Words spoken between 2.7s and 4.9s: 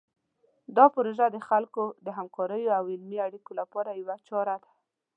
او علمي اړیکو لپاره یوه چاره ده.